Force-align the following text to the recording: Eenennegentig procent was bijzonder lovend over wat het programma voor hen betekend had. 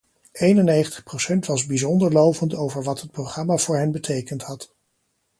Eenennegentig 0.31 1.03
procent 1.03 1.45
was 1.47 1.65
bijzonder 1.65 2.11
lovend 2.11 2.55
over 2.55 2.83
wat 2.83 3.01
het 3.01 3.11
programma 3.11 3.57
voor 3.57 3.77
hen 3.77 3.91
betekend 3.91 4.41
had. 4.43 4.73